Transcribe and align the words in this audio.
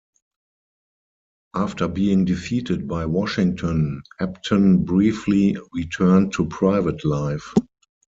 After 1.53 1.87
being 1.87 2.25
defeated 2.25 2.87
by 2.87 3.05
Washington, 3.05 4.01
Epton 4.19 4.83
briefly 4.83 5.55
returned 5.75 6.33
to 6.33 6.47
private 6.47 7.05
life. 7.05 7.53